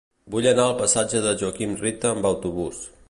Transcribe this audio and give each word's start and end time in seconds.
Vull 0.35 0.47
anar 0.51 0.63
al 0.69 0.73
passatge 0.79 1.21
de 1.27 1.33
Joaquim 1.43 1.77
Rita 1.83 2.11
amb 2.15 2.31
autobús. 2.31 2.83